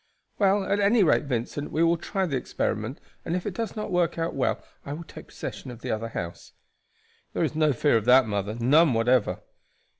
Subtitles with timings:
[0.39, 3.91] "Well, at any rate, Vincent, we will try the experiment, and if it does not
[3.91, 6.53] work well I will take possession of the other house."
[7.33, 9.41] "There is no fear of that, mother, none whatever."